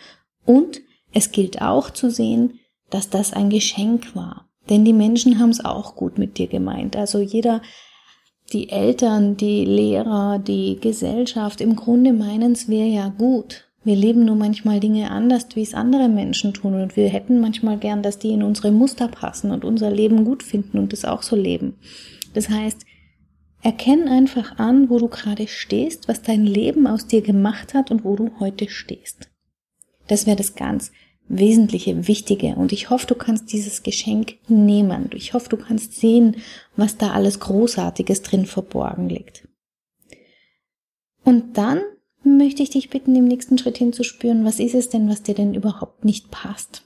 Und 0.45 0.81
es 1.13 1.31
gilt 1.31 1.61
auch 1.61 1.91
zu 1.91 2.11
sehen, 2.11 2.59
dass 2.91 3.11
das 3.11 3.33
ein 3.33 3.51
Geschenk 3.51 4.15
war. 4.17 4.49
Denn 4.71 4.85
die 4.85 4.93
Menschen 4.93 5.39
haben 5.39 5.51
es 5.51 5.65
auch 5.65 5.97
gut 5.97 6.19
mit 6.19 6.39
dir 6.39 6.47
gemeint. 6.47 6.97
Also 6.97 7.21
jeder, 7.21 7.63
die 8.53 8.69
Eltern, 8.69 9.37
die 9.37 9.65
Lehrer, 9.65 10.39
die 10.39 10.79
Gesellschaft, 10.81 11.61
im 11.61 11.77
Grunde 11.77 12.13
meinen 12.13 12.53
es 12.53 12.69
wäre 12.69 12.89
ja 12.89 13.09
gut. 13.09 13.69
Wir 13.85 13.97
leben 13.97 14.25
nur 14.25 14.37
manchmal 14.37 14.79
Dinge 14.79 15.11
anders, 15.11 15.47
wie 15.55 15.63
es 15.63 15.75
andere 15.75 16.09
Menschen 16.09 16.55
tun 16.55 16.75
und 16.81 16.97
wir 16.97 17.09
hätten 17.09 17.41
manchmal 17.41 17.79
gern, 17.79 18.03
dass 18.03 18.19
die 18.19 18.31
in 18.33 18.43
unsere 18.43 18.71
Muster 18.71 19.09
passen 19.09 19.51
und 19.51 19.65
unser 19.65 19.91
Leben 19.91 20.25
gut 20.25 20.43
finden 20.43 20.79
und 20.79 20.93
es 20.93 21.05
auch 21.05 21.23
so 21.23 21.35
leben. 21.35 21.75
Das 22.35 22.49
heißt, 22.49 22.87
erkenn 23.63 24.07
einfach 24.07 24.59
an, 24.59 24.89
wo 24.89 24.99
du 24.99 25.09
gerade 25.09 25.49
stehst, 25.49 26.09
was 26.09 26.23
dein 26.23 26.45
Leben 26.45 26.87
aus 26.87 27.07
dir 27.07 27.23
gemacht 27.23 27.75
hat 27.75 27.91
und 27.91 28.05
wo 28.05 28.15
du 28.15 28.31
heute 28.39 28.69
stehst. 28.69 29.31
Das 30.07 30.27
wäre 30.27 30.37
das 30.37 30.55
ganz 30.55 30.93
Wesentliche, 31.35 32.07
Wichtige. 32.09 32.55
Und 32.57 32.73
ich 32.73 32.91
hoffe, 32.91 33.07
du 33.07 33.15
kannst 33.15 33.53
dieses 33.53 33.83
Geschenk 33.83 34.37
nehmen. 34.49 35.09
Ich 35.15 35.33
hoffe, 35.33 35.49
du 35.49 35.57
kannst 35.57 35.95
sehen, 35.95 36.37
was 36.77 36.99
da 36.99 37.13
alles 37.13 37.41
Großartiges 37.41 38.21
drin 38.21 38.45
verborgen 38.45 39.09
liegt. 39.09 39.49
Und 41.25 41.57
dann 41.57 41.81
möchte 42.23 42.63
ich 42.63 42.69
dich 42.69 42.91
bitten, 42.91 43.17
im 43.17 43.25
nächsten 43.25 43.57
Schritt 43.57 43.79
hinzuspüren, 43.79 44.45
was 44.45 44.61
ist 44.61 44.75
es 44.75 44.91
denn, 44.91 45.09
was 45.09 45.23
dir 45.23 45.35
denn 45.35 45.55
überhaupt 45.55 46.05
nicht 46.05 46.31
passt? 46.31 46.83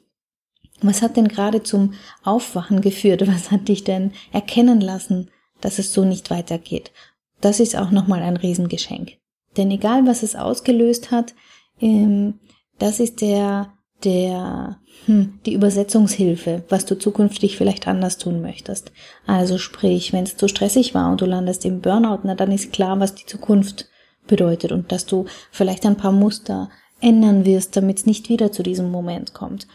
Was 0.80 1.02
hat 1.02 1.16
denn 1.16 1.26
gerade 1.26 1.64
zum 1.64 1.94
Aufwachen 2.22 2.82
geführt? 2.82 3.26
Was 3.26 3.50
hat 3.50 3.66
dich 3.66 3.82
denn 3.82 4.12
erkennen 4.32 4.80
lassen, 4.80 5.28
dass 5.60 5.80
es 5.80 5.92
so 5.92 6.04
nicht 6.04 6.30
weitergeht? 6.30 6.92
Das 7.40 7.58
ist 7.58 7.76
auch 7.76 7.90
nochmal 7.90 8.22
ein 8.22 8.36
Riesengeschenk. 8.36 9.18
Denn 9.56 9.72
egal, 9.72 10.06
was 10.06 10.22
es 10.22 10.36
ausgelöst 10.36 11.10
hat, 11.10 11.34
ähm, 11.80 12.34
das 12.78 13.00
ist 13.00 13.20
der, 13.22 13.72
der, 14.04 14.78
hm, 15.06 15.40
die 15.46 15.54
Übersetzungshilfe, 15.54 16.64
was 16.68 16.84
du 16.84 16.98
zukünftig 16.98 17.56
vielleicht 17.56 17.88
anders 17.88 18.18
tun 18.18 18.40
möchtest. 18.40 18.92
Also 19.26 19.58
sprich, 19.58 20.12
wenn 20.12 20.24
es 20.24 20.36
zu 20.36 20.48
stressig 20.48 20.94
war 20.94 21.10
und 21.10 21.20
du 21.20 21.26
landest 21.26 21.64
im 21.64 21.80
Burnout, 21.80 22.20
na 22.24 22.34
dann 22.34 22.52
ist 22.52 22.72
klar, 22.72 23.00
was 23.00 23.14
die 23.14 23.26
Zukunft 23.26 23.88
bedeutet 24.26 24.72
und 24.72 24.92
dass 24.92 25.06
du 25.06 25.26
vielleicht 25.50 25.86
ein 25.86 25.96
paar 25.96 26.12
Muster 26.12 26.68
ändern 27.00 27.44
wirst, 27.44 27.76
damit 27.76 27.98
es 27.98 28.06
nicht 28.06 28.28
wieder 28.28 28.52
zu 28.52 28.62
diesem 28.62 28.90
Moment 28.90 29.34
kommt. 29.34 29.66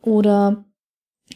Oder 0.00 0.64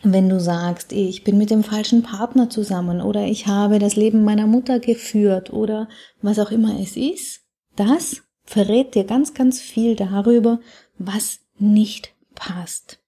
wenn 0.02 0.28
du 0.28 0.40
sagst, 0.40 0.92
ich 0.92 1.22
bin 1.22 1.36
mit 1.36 1.50
dem 1.50 1.62
falschen 1.62 2.02
Partner 2.02 2.48
zusammen 2.48 3.00
oder 3.00 3.26
ich 3.26 3.46
habe 3.46 3.78
das 3.78 3.96
Leben 3.96 4.24
meiner 4.24 4.46
Mutter 4.46 4.80
geführt 4.80 5.52
oder 5.52 5.88
was 6.22 6.38
auch 6.38 6.50
immer 6.50 6.80
es 6.80 6.96
ist, 6.96 7.42
das 7.76 8.22
verrät 8.44 8.94
dir 8.94 9.04
ganz, 9.04 9.34
ganz 9.34 9.60
viel 9.60 9.94
darüber, 9.94 10.60
was 10.98 11.40
nicht 11.58 12.11
passt. 12.34 13.00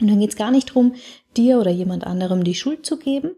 Und 0.00 0.08
dann 0.08 0.20
geht 0.20 0.30
es 0.30 0.36
gar 0.36 0.50
nicht 0.50 0.70
darum, 0.70 0.94
dir 1.36 1.58
oder 1.58 1.70
jemand 1.70 2.04
anderem 2.04 2.44
die 2.44 2.54
Schuld 2.54 2.86
zu 2.86 2.98
geben, 2.98 3.32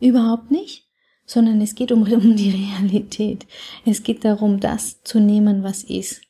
überhaupt 0.00 0.50
nicht, 0.50 0.88
sondern 1.26 1.60
es 1.60 1.74
geht 1.74 1.92
um, 1.92 2.02
um 2.12 2.36
die 2.36 2.50
Realität. 2.50 3.46
Es 3.84 4.02
geht 4.02 4.24
darum, 4.24 4.60
das 4.60 5.02
zu 5.02 5.20
nehmen, 5.20 5.62
was 5.62 5.84
ist. 5.84 6.22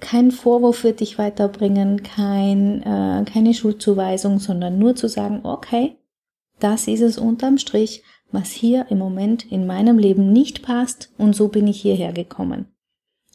Kein 0.00 0.30
Vorwurf 0.30 0.82
wird 0.82 1.00
dich 1.00 1.18
weiterbringen, 1.18 2.02
kein, 2.02 2.82
äh, 2.82 3.24
keine 3.30 3.52
Schuldzuweisung, 3.52 4.38
sondern 4.38 4.78
nur 4.78 4.96
zu 4.96 5.08
sagen, 5.08 5.40
okay, 5.44 5.98
das 6.58 6.88
ist 6.88 7.02
es 7.02 7.18
unterm 7.18 7.58
Strich, 7.58 8.02
was 8.32 8.50
hier 8.50 8.86
im 8.90 8.98
Moment 8.98 9.50
in 9.50 9.66
meinem 9.66 9.98
Leben 9.98 10.32
nicht 10.32 10.62
passt 10.62 11.12
und 11.18 11.34
so 11.34 11.48
bin 11.48 11.66
ich 11.66 11.82
hierher 11.82 12.12
gekommen. 12.12 12.66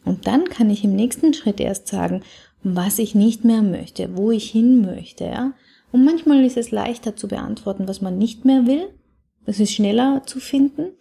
Und 0.06 0.28
dann 0.28 0.46
kann 0.46 0.70
ich 0.70 0.84
im 0.84 0.96
nächsten 0.96 1.34
Schritt 1.34 1.60
erst 1.60 1.88
sagen, 1.88 2.24
was 2.66 2.98
ich 2.98 3.14
nicht 3.14 3.46
mehr 3.46 3.62
möchte, 3.62 4.18
wo 4.18 4.32
ich 4.32 4.50
hin 4.50 4.82
möchte, 4.82 5.26
ja. 5.26 5.54
Und 5.92 6.04
manchmal 6.04 6.44
ist 6.44 6.58
es 6.58 6.72
leichter 6.72 7.16
zu 7.16 7.28
beantworten, 7.28 7.88
was 7.88 8.02
man 8.02 8.18
nicht 8.18 8.44
mehr 8.44 8.66
will, 8.66 8.90
es 9.46 9.60
ist 9.60 9.72
schneller 9.72 10.24
zu 10.26 10.40
finden 10.40 10.94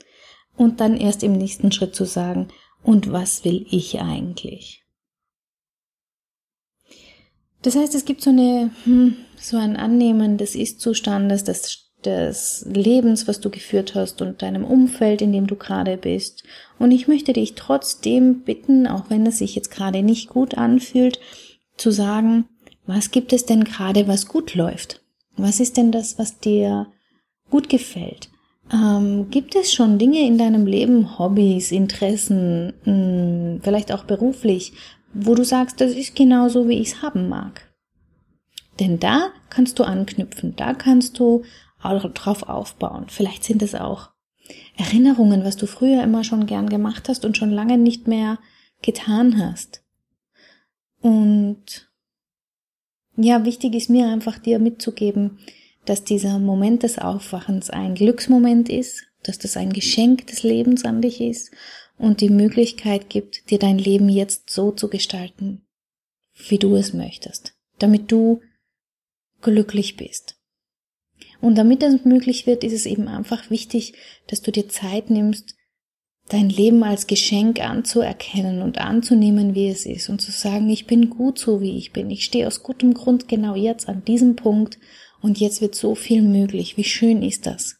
und 0.56 0.80
dann 0.80 0.96
erst 0.96 1.22
im 1.22 1.32
nächsten 1.32 1.72
Schritt 1.72 1.94
zu 1.94 2.04
sagen, 2.04 2.48
und 2.82 3.10
was 3.10 3.46
will 3.46 3.66
ich 3.70 3.98
eigentlich? 3.98 4.84
Das 7.62 7.76
heißt, 7.76 7.94
es 7.94 8.04
gibt 8.04 8.20
so 8.20 8.28
eine, 8.28 8.70
hm, 8.84 9.16
so 9.36 9.56
ein 9.56 9.76
Annehmen 9.76 10.36
des 10.36 10.54
Ist-Zustandes, 10.54 11.44
des, 11.44 11.92
des 12.04 12.66
Lebens, 12.70 13.26
was 13.26 13.40
du 13.40 13.48
geführt 13.48 13.94
hast 13.94 14.20
und 14.20 14.42
deinem 14.42 14.66
Umfeld, 14.66 15.22
in 15.22 15.32
dem 15.32 15.46
du 15.46 15.56
gerade 15.56 15.96
bist. 15.96 16.44
Und 16.78 16.90
ich 16.90 17.08
möchte 17.08 17.32
dich 17.32 17.54
trotzdem 17.54 18.42
bitten, 18.42 18.86
auch 18.86 19.08
wenn 19.08 19.24
es 19.24 19.38
sich 19.38 19.54
jetzt 19.54 19.70
gerade 19.70 20.02
nicht 20.02 20.28
gut 20.28 20.58
anfühlt, 20.58 21.18
zu 21.76 21.90
sagen, 21.90 22.46
was 22.86 23.10
gibt 23.10 23.32
es 23.32 23.46
denn 23.46 23.64
gerade, 23.64 24.06
was 24.08 24.28
gut 24.28 24.54
läuft? 24.54 25.02
Was 25.36 25.60
ist 25.60 25.76
denn 25.76 25.90
das, 25.90 26.18
was 26.18 26.38
dir 26.38 26.86
gut 27.50 27.68
gefällt? 27.68 28.28
Ähm, 28.72 29.30
gibt 29.30 29.54
es 29.54 29.72
schon 29.72 29.98
Dinge 29.98 30.26
in 30.26 30.38
deinem 30.38 30.66
Leben, 30.66 31.18
Hobbys, 31.18 31.70
Interessen, 31.72 32.72
mh, 32.84 32.92
hm, 32.92 33.60
vielleicht 33.62 33.92
auch 33.92 34.04
beruflich, 34.04 34.72
wo 35.12 35.34
du 35.34 35.44
sagst, 35.44 35.80
das 35.80 35.92
ist 35.92 36.16
genau 36.16 36.48
so, 36.48 36.68
wie 36.68 36.80
ich 36.80 36.88
es 36.88 37.02
haben 37.02 37.28
mag? 37.28 37.70
Denn 38.80 38.98
da 38.98 39.30
kannst 39.50 39.78
du 39.78 39.84
anknüpfen, 39.84 40.56
da 40.56 40.74
kannst 40.74 41.18
du 41.18 41.42
auch 41.82 42.10
drauf 42.12 42.48
aufbauen. 42.48 43.06
Vielleicht 43.08 43.44
sind 43.44 43.62
es 43.62 43.74
auch 43.74 44.10
Erinnerungen, 44.76 45.44
was 45.44 45.56
du 45.56 45.66
früher 45.66 46.02
immer 46.02 46.24
schon 46.24 46.46
gern 46.46 46.68
gemacht 46.68 47.08
hast 47.08 47.24
und 47.24 47.36
schon 47.36 47.50
lange 47.50 47.78
nicht 47.78 48.08
mehr 48.08 48.38
getan 48.82 49.38
hast. 49.38 49.83
Und 51.04 51.90
ja, 53.14 53.44
wichtig 53.44 53.74
ist 53.74 53.90
mir 53.90 54.08
einfach 54.08 54.38
dir 54.38 54.58
mitzugeben, 54.58 55.38
dass 55.84 56.02
dieser 56.02 56.38
Moment 56.38 56.82
des 56.82 56.98
Aufwachens 56.98 57.68
ein 57.68 57.94
Glücksmoment 57.94 58.70
ist, 58.70 59.04
dass 59.22 59.38
das 59.38 59.58
ein 59.58 59.74
Geschenk 59.74 60.26
des 60.28 60.42
Lebens 60.44 60.86
an 60.86 61.02
dich 61.02 61.20
ist 61.20 61.50
und 61.98 62.22
die 62.22 62.30
Möglichkeit 62.30 63.10
gibt, 63.10 63.50
dir 63.50 63.58
dein 63.58 63.76
Leben 63.76 64.08
jetzt 64.08 64.48
so 64.48 64.72
zu 64.72 64.88
gestalten, 64.88 65.66
wie 66.48 66.56
du 66.56 66.74
es 66.74 66.94
möchtest, 66.94 67.54
damit 67.78 68.10
du 68.10 68.40
glücklich 69.42 69.98
bist. 69.98 70.38
Und 71.42 71.56
damit 71.56 71.82
das 71.82 72.06
möglich 72.06 72.46
wird, 72.46 72.64
ist 72.64 72.72
es 72.72 72.86
eben 72.86 73.08
einfach 73.08 73.50
wichtig, 73.50 73.92
dass 74.26 74.40
du 74.40 74.50
dir 74.50 74.70
Zeit 74.70 75.10
nimmst, 75.10 75.54
dein 76.28 76.48
Leben 76.48 76.82
als 76.82 77.06
Geschenk 77.06 77.60
anzuerkennen 77.60 78.62
und 78.62 78.78
anzunehmen, 78.78 79.54
wie 79.54 79.68
es 79.68 79.84
ist 79.84 80.08
und 80.08 80.22
zu 80.22 80.32
sagen, 80.32 80.68
ich 80.70 80.86
bin 80.86 81.10
gut 81.10 81.38
so, 81.38 81.60
wie 81.60 81.76
ich 81.76 81.92
bin. 81.92 82.10
Ich 82.10 82.24
stehe 82.24 82.46
aus 82.46 82.62
gutem 82.62 82.94
Grund 82.94 83.28
genau 83.28 83.54
jetzt 83.54 83.88
an 83.88 84.04
diesem 84.04 84.36
Punkt 84.36 84.78
und 85.20 85.38
jetzt 85.38 85.60
wird 85.60 85.74
so 85.74 85.94
viel 85.94 86.22
möglich. 86.22 86.76
Wie 86.76 86.84
schön 86.84 87.22
ist 87.22 87.46
das? 87.46 87.76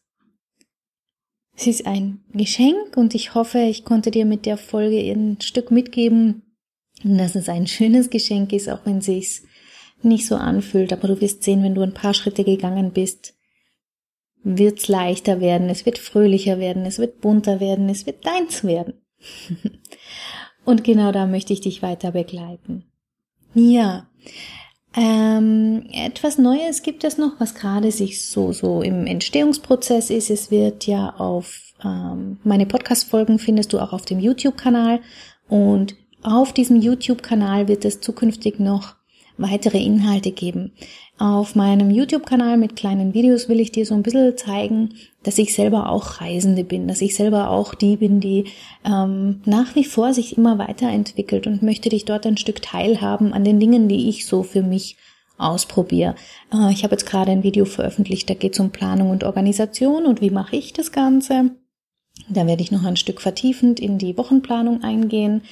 Es 1.56 1.66
ist 1.66 1.86
ein 1.86 2.24
Geschenk 2.32 2.96
und 2.96 3.14
ich 3.14 3.34
hoffe, 3.34 3.60
ich 3.60 3.84
konnte 3.84 4.10
dir 4.10 4.24
mit 4.24 4.44
der 4.44 4.56
Folge 4.56 4.98
ein 4.98 5.40
Stück 5.40 5.70
mitgeben, 5.70 6.42
dass 7.02 7.36
es 7.36 7.48
ein 7.48 7.66
schönes 7.66 8.10
Geschenk 8.10 8.52
ist, 8.52 8.68
auch 8.68 8.84
wenn 8.84 8.98
es 8.98 9.06
sich 9.06 9.42
nicht 10.02 10.26
so 10.26 10.36
anfühlt. 10.36 10.92
Aber 10.92 11.08
du 11.08 11.20
wirst 11.20 11.44
sehen, 11.44 11.62
wenn 11.62 11.74
du 11.74 11.82
ein 11.82 11.94
paar 11.94 12.14
Schritte 12.14 12.44
gegangen 12.44 12.92
bist, 12.92 13.34
wird 14.44 14.78
es 14.78 14.88
leichter 14.88 15.40
werden, 15.40 15.68
es 15.70 15.86
wird 15.86 15.98
fröhlicher 15.98 16.58
werden, 16.58 16.84
es 16.86 16.98
wird 16.98 17.20
bunter 17.20 17.60
werden, 17.60 17.88
es 17.88 18.06
wird 18.06 18.24
deins 18.26 18.62
werden. 18.62 18.94
und 20.64 20.84
genau 20.84 21.10
da 21.10 21.26
möchte 21.26 21.52
ich 21.52 21.62
dich 21.62 21.82
weiter 21.82 22.12
begleiten. 22.12 22.84
Ja, 23.54 24.06
ähm, 24.96 25.88
etwas 25.92 26.38
Neues 26.38 26.82
gibt 26.82 27.02
es 27.02 27.18
noch, 27.18 27.40
was 27.40 27.54
gerade 27.54 27.90
sich 27.90 28.24
so, 28.24 28.52
so 28.52 28.82
im 28.82 29.06
Entstehungsprozess 29.06 30.10
ist. 30.10 30.30
Es 30.30 30.50
wird 30.50 30.86
ja 30.86 31.14
auf 31.16 31.72
ähm, 31.82 32.38
meine 32.44 32.66
Podcast-Folgen 32.66 33.38
findest 33.38 33.72
du 33.72 33.80
auch 33.80 33.92
auf 33.92 34.04
dem 34.04 34.20
YouTube-Kanal 34.20 35.00
und 35.48 35.96
auf 36.22 36.52
diesem 36.52 36.80
YouTube-Kanal 36.80 37.66
wird 37.66 37.84
es 37.84 38.00
zukünftig 38.00 38.60
noch 38.60 38.94
weitere 39.36 39.78
Inhalte 39.78 40.30
geben. 40.30 40.72
Auf 41.16 41.54
meinem 41.54 41.92
YouTube-Kanal 41.92 42.56
mit 42.56 42.74
kleinen 42.74 43.14
Videos 43.14 43.48
will 43.48 43.60
ich 43.60 43.70
dir 43.70 43.86
so 43.86 43.94
ein 43.94 44.02
bisschen 44.02 44.36
zeigen, 44.36 44.94
dass 45.22 45.38
ich 45.38 45.54
selber 45.54 45.88
auch 45.88 46.20
Reisende 46.20 46.64
bin, 46.64 46.88
dass 46.88 47.00
ich 47.00 47.14
selber 47.14 47.50
auch 47.50 47.74
die 47.74 47.96
bin, 47.96 48.18
die 48.18 48.46
ähm, 48.84 49.40
nach 49.44 49.76
wie 49.76 49.84
vor 49.84 50.12
sich 50.12 50.36
immer 50.36 50.58
weiterentwickelt 50.58 51.46
und 51.46 51.62
möchte 51.62 51.88
dich 51.88 52.04
dort 52.04 52.26
ein 52.26 52.36
Stück 52.36 52.62
teilhaben 52.62 53.32
an 53.32 53.44
den 53.44 53.60
Dingen, 53.60 53.88
die 53.88 54.08
ich 54.08 54.26
so 54.26 54.42
für 54.42 54.62
mich 54.62 54.96
ausprobiere. 55.38 56.16
Äh, 56.52 56.72
ich 56.72 56.82
habe 56.82 56.94
jetzt 56.94 57.06
gerade 57.06 57.30
ein 57.30 57.44
Video 57.44 57.64
veröffentlicht, 57.64 58.28
da 58.28 58.34
geht 58.34 58.54
es 58.54 58.60
um 58.60 58.70
Planung 58.70 59.10
und 59.10 59.22
Organisation 59.22 60.06
und 60.06 60.20
wie 60.20 60.30
mache 60.30 60.56
ich 60.56 60.72
das 60.72 60.90
Ganze. 60.90 61.52
Da 62.28 62.46
werde 62.46 62.62
ich 62.62 62.72
noch 62.72 62.84
ein 62.84 62.96
Stück 62.96 63.20
vertiefend 63.20 63.78
in 63.78 63.98
die 63.98 64.16
Wochenplanung 64.16 64.82
eingehen. 64.82 65.42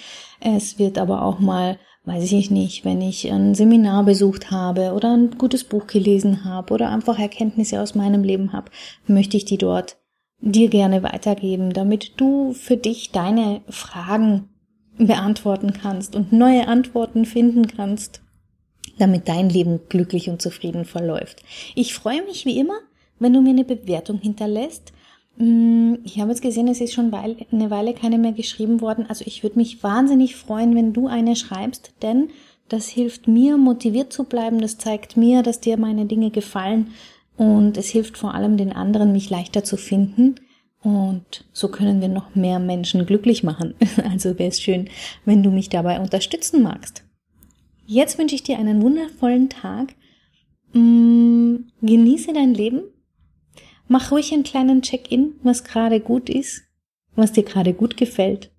Es 0.41 0.79
wird 0.79 0.99
aber 0.99 1.23
auch 1.23 1.39
mal 1.39 1.79
weiß 2.05 2.33
ich 2.33 2.51
nicht, 2.51 2.85
wenn 2.85 3.01
ich 3.01 3.31
ein 3.31 3.55
Seminar 3.55 4.05
besucht 4.05 4.51
habe 4.51 4.93
oder 4.93 5.17
ein 5.17 5.39
gutes 5.39 5.65
Buch 5.65 5.87
gelesen 5.87 6.45
habe 6.45 6.75
oder 6.75 6.91
einfach 6.91 7.19
Erkenntnisse 7.19 7.81
aus 7.81 7.95
meinem 7.95 8.25
Leben 8.25 8.53
habe, 8.53 8.71
möchte 9.07 9.37
ich 9.37 9.45
die 9.45 9.59
dort 9.59 9.97
dir 10.41 10.69
gerne 10.69 11.03
weitergeben, 11.05 11.73
damit 11.73 12.21
du 12.21 12.53
für 12.53 12.77
dich 12.77 13.13
deine 13.13 13.63
Fragen 13.69 14.49
beantworten 14.99 15.73
kannst 15.73 16.17
und 16.17 16.33
neue 16.33 16.67
Antworten 16.67 17.25
finden 17.25 17.69
kannst, 17.69 18.23
damit 18.99 19.29
dein 19.29 19.49
Leben 19.49 19.81
glücklich 19.89 20.29
und 20.29 20.43
zufrieden 20.43 20.85
verläuft. 20.85 21.43
Ich 21.77 21.95
freue 21.95 22.23
mich 22.25 22.45
wie 22.45 22.59
immer, 22.59 22.79
wenn 23.21 23.33
du 23.33 23.41
mir 23.41 23.51
eine 23.51 23.65
Bewertung 23.65 24.19
hinterlässt 24.19 24.93
ich 25.39 26.21
habe 26.21 26.31
jetzt 26.31 26.43
gesehen, 26.43 26.69
es 26.69 26.81
ist 26.81 26.93
schon 26.93 27.13
eine 27.13 27.71
Weile 27.71 27.95
keine 27.95 28.19
mehr 28.19 28.33
geschrieben 28.33 28.81
worden. 28.81 29.07
Also 29.09 29.25
ich 29.27 29.43
würde 29.43 29.59
mich 29.59 29.83
wahnsinnig 29.83 30.37
freuen, 30.37 30.77
wenn 30.77 30.93
du 30.93 31.07
eine 31.07 31.37
schreibst, 31.37 31.93
denn 32.03 32.29
das 32.69 32.89
hilft 32.89 33.29
mir, 33.29 33.57
motiviert 33.57 34.13
zu 34.13 34.25
bleiben. 34.25 34.61
Das 34.61 34.79
zeigt 34.79 35.17
mir, 35.17 35.43
dass 35.43 35.61
dir 35.61 35.77
meine 35.77 36.07
Dinge 36.07 36.31
gefallen. 36.31 36.89
Und 37.37 37.77
es 37.77 37.89
hilft 37.89 38.19
vor 38.19 38.35
allem 38.35 38.57
den 38.57 38.73
anderen, 38.73 39.13
mich 39.13 39.31
leichter 39.31 39.65
zu 39.65 39.77
finden. 39.77 40.37
Und 40.83 41.45
so 41.53 41.69
können 41.69 42.01
wir 42.01 42.09
noch 42.09 42.35
mehr 42.35 42.59
Menschen 42.59 43.07
glücklich 43.07 43.43
machen. 43.43 43.75
Also 44.11 44.39
wäre 44.39 44.49
es 44.49 44.61
schön, 44.61 44.89
wenn 45.25 45.43
du 45.43 45.51
mich 45.51 45.69
dabei 45.69 46.01
unterstützen 46.01 46.63
magst. 46.63 47.05
Jetzt 47.87 48.19
wünsche 48.19 48.35
ich 48.35 48.43
dir 48.43 48.59
einen 48.59 48.83
wundervollen 48.83 49.49
Tag. 49.49 49.95
Mm, 50.73 51.57
genieße 51.83 52.33
dein 52.33 52.55
Leben. 52.55 52.83
Mach 53.89 54.11
ruhig 54.11 54.33
einen 54.33 54.43
kleinen 54.43 54.83
Check-in, 54.83 55.35
was 55.43 55.65
gerade 55.65 56.01
gut 56.01 56.31
ist, 56.31 56.63
was 57.15 57.33
dir 57.33 57.43
gerade 57.43 57.75
gut 57.75 57.97
gefällt. 57.97 58.51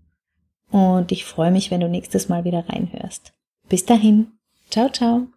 Und 0.70 1.12
ich 1.12 1.26
freue 1.26 1.52
mich, 1.52 1.72
wenn 1.72 1.82
du 1.82 1.88
nächstes 1.88 2.30
Mal 2.30 2.46
wieder 2.46 2.68
reinhörst. 2.68 3.34
Bis 3.70 3.86
dahin. 3.86 4.32
Ciao, 4.70 4.90
ciao. 4.90 5.28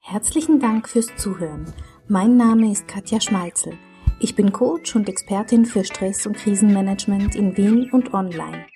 Herzlichen 0.00 0.60
Dank 0.60 0.88
fürs 0.88 1.14
Zuhören. 1.16 1.72
Mein 2.08 2.36
Name 2.36 2.70
ist 2.70 2.86
Katja 2.86 3.20
Schmalzel. 3.20 3.78
Ich 4.20 4.34
bin 4.34 4.52
Coach 4.52 4.94
und 4.96 5.08
Expertin 5.08 5.64
für 5.64 5.84
Stress- 5.84 6.26
und 6.26 6.36
Krisenmanagement 6.36 7.34
in 7.34 7.56
Wien 7.56 7.90
und 7.90 8.14
online. 8.14 8.66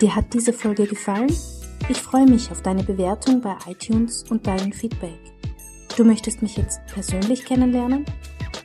Dir 0.00 0.14
hat 0.14 0.32
diese 0.32 0.52
Folge 0.52 0.86
gefallen? 0.86 1.32
Ich 1.88 1.98
freue 1.98 2.26
mich 2.26 2.50
auf 2.50 2.62
deine 2.62 2.84
Bewertung 2.84 3.40
bei 3.40 3.56
iTunes 3.66 4.24
und 4.30 4.46
dein 4.46 4.72
Feedback. 4.72 5.18
Du 5.96 6.04
möchtest 6.04 6.40
mich 6.40 6.56
jetzt 6.56 6.80
persönlich 6.86 7.44
kennenlernen? 7.44 8.04